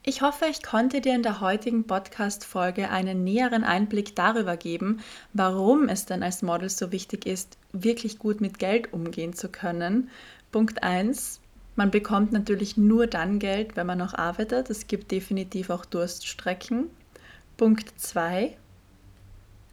Ich 0.07 0.21
hoffe, 0.21 0.45
ich 0.51 0.62
konnte 0.62 1.01
dir 1.01 1.14
in 1.14 1.23
der 1.23 1.40
heutigen 1.40 1.87
Podcast-Folge 1.87 2.90
einen 2.90 3.25
näheren 3.25 3.64
Einblick 3.64 4.14
darüber 4.14 4.59
geben, 4.59 5.01
warum 5.33 5.88
es 5.88 6.05
denn 6.05 6.23
als 6.23 6.43
Model 6.43 6.69
so 6.69 6.93
wichtig 6.93 7.25
ist, 7.25 7.57
wirklich 7.73 8.19
gut 8.19 8.43
mit 8.43 8.59
Geld 8.59 8.93
umgehen 8.93 9.33
zu 9.33 9.49
können. 9.49 10.11
Punkt 10.53 10.83
1. 10.83 11.40
Man 11.75 11.90
bekommt 11.90 12.33
natürlich 12.33 12.77
nur 12.77 13.07
dann 13.07 13.38
Geld, 13.38 13.77
wenn 13.77 13.87
man 13.87 13.97
noch 13.99 14.12
arbeitet. 14.12 14.69
Es 14.69 14.87
gibt 14.88 15.11
definitiv 15.11 15.71
auch 15.71 15.87
Durststrecken. 15.87 16.90
Punkt 17.57 17.99
2. 17.99 18.59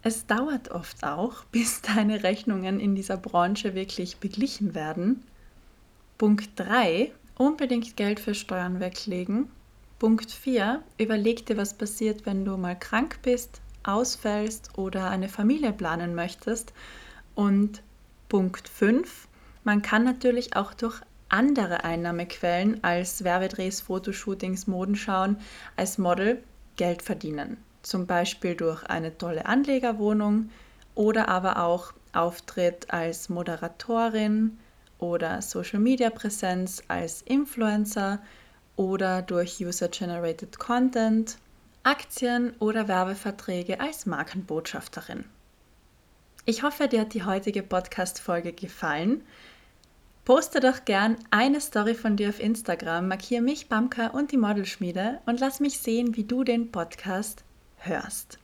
Es 0.03 0.25
dauert 0.25 0.71
oft 0.71 1.03
auch, 1.03 1.45
bis 1.51 1.81
deine 1.83 2.23
Rechnungen 2.23 2.79
in 2.79 2.95
dieser 2.95 3.17
Branche 3.17 3.75
wirklich 3.75 4.17
beglichen 4.17 4.73
werden. 4.73 5.23
Punkt 6.17 6.49
3. 6.55 7.11
Unbedingt 7.37 7.95
Geld 7.97 8.19
für 8.19 8.33
Steuern 8.33 8.79
weglegen. 8.79 9.51
Punkt 9.99 10.31
4. 10.31 10.81
Überleg 10.97 11.45
dir, 11.45 11.55
was 11.57 11.75
passiert, 11.75 12.25
wenn 12.25 12.45
du 12.45 12.57
mal 12.57 12.77
krank 12.77 13.19
bist, 13.21 13.61
ausfällst 13.83 14.75
oder 14.75 15.11
eine 15.11 15.29
Familie 15.29 15.71
planen 15.71 16.15
möchtest. 16.15 16.73
Und 17.35 17.83
Punkt 18.27 18.67
5. 18.67 19.27
Man 19.63 19.83
kann 19.83 20.03
natürlich 20.03 20.55
auch 20.55 20.73
durch 20.73 20.99
andere 21.29 21.83
Einnahmequellen 21.83 22.83
als 22.83 23.23
Werbedrehs, 23.23 23.81
Fotoshootings, 23.81 24.65
Modenschauen 24.65 25.37
als 25.75 25.99
Model 25.99 26.43
Geld 26.75 27.03
verdienen 27.03 27.57
zum 27.81 28.07
Beispiel 28.07 28.55
durch 28.55 28.83
eine 28.83 29.17
tolle 29.17 29.45
Anlegerwohnung 29.45 30.49
oder 30.95 31.27
aber 31.27 31.63
auch 31.63 31.93
Auftritt 32.13 32.93
als 32.93 33.29
Moderatorin 33.29 34.57
oder 34.99 35.41
Social-Media-Präsenz 35.41 36.83
als 36.87 37.21
Influencer 37.23 38.19
oder 38.75 39.21
durch 39.21 39.59
User-Generated 39.59 40.59
Content, 40.59 41.37
Aktien 41.83 42.53
oder 42.59 42.87
Werbeverträge 42.87 43.79
als 43.79 44.05
Markenbotschafterin. 44.05 45.25
Ich 46.45 46.63
hoffe, 46.63 46.87
dir 46.87 47.01
hat 47.01 47.13
die 47.13 47.23
heutige 47.23 47.63
Podcast-Folge 47.63 48.53
gefallen. 48.53 49.23
Poste 50.25 50.59
doch 50.59 50.85
gern 50.85 51.17
eine 51.31 51.61
Story 51.61 51.95
von 51.95 52.15
dir 52.15 52.29
auf 52.29 52.39
Instagram, 52.39 53.07
markiere 53.07 53.41
mich, 53.41 53.69
Bamka 53.69 54.07
und 54.07 54.31
die 54.31 54.37
Modelschmiede 54.37 55.19
und 55.25 55.39
lass 55.39 55.59
mich 55.59 55.79
sehen, 55.79 56.15
wie 56.15 56.23
du 56.23 56.43
den 56.43 56.71
Podcast 56.71 57.43
hörst. 57.81 58.39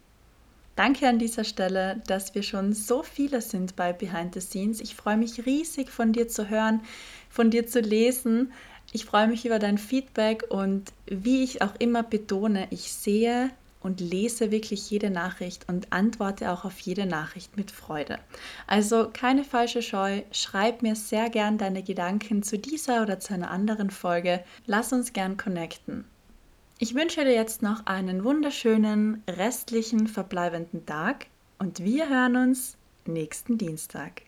Danke 0.76 1.08
an 1.08 1.18
dieser 1.18 1.44
Stelle, 1.44 2.02
dass 2.06 2.36
wir 2.36 2.44
schon 2.44 2.74
so 2.74 3.02
viele 3.02 3.42
sind 3.42 3.76
bei 3.76 3.94
Behind 3.94 4.36
the 4.36 4.42
Scenes. 4.42 4.80
Ich 4.80 4.96
freue 4.96 5.18
mich 5.18 5.48
riesig 5.48 5.90
von 5.90 6.14
dir 6.14 6.28
zu 6.28 6.50
hören, 6.50 6.82
von 7.30 7.50
dir 7.50 7.66
zu 7.66 7.80
lesen. 7.80 8.52
Ich 8.94 9.06
freue 9.06 9.28
mich 9.28 9.44
über 9.46 9.58
dein 9.58 9.80
Feedback 9.80 10.46
und 10.50 10.94
wie 11.08 11.44
ich 11.44 11.64
auch 11.64 11.74
immer 11.80 12.04
betone, 12.04 12.68
ich 12.70 12.94
sehe 12.94 13.50
und 13.82 14.02
lese 14.02 14.52
wirklich 14.52 14.90
jede 14.92 15.10
Nachricht 15.10 15.68
und 15.68 15.92
antworte 15.92 16.52
auch 16.52 16.64
auf 16.64 16.80
jede 16.80 17.06
Nachricht 17.06 17.58
mit 17.58 17.72
Freude. 17.72 18.20
Also 18.68 19.10
keine 19.12 19.44
falsche 19.44 19.82
Scheu, 19.82 20.22
schreib 20.32 20.84
mir 20.84 20.96
sehr 20.96 21.30
gern 21.30 21.58
deine 21.58 21.82
Gedanken 21.82 22.44
zu 22.44 22.60
dieser 22.60 23.02
oder 23.02 23.20
zu 23.20 23.34
einer 23.34 23.50
anderen 23.50 23.90
Folge. 23.90 24.44
Lass 24.66 24.94
uns 24.94 25.14
gern 25.14 25.38
connecten. 25.38 26.06
Ich 26.80 26.94
wünsche 26.94 27.26
dir 27.26 27.34
jetzt 27.34 27.64
noch 27.64 27.88
einen 27.88 28.24
wunderschönen 28.24 29.24
restlichen 29.28 30.08
verbleibenden 30.08 30.86
Tag 30.86 31.26
und 31.58 31.84
wir 31.84 32.08
hören 32.08 32.36
uns 32.36 32.78
nächsten 33.06 33.58
Dienstag. 33.58 34.22